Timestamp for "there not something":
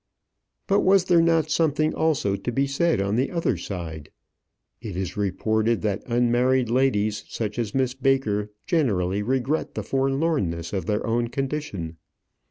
1.05-1.93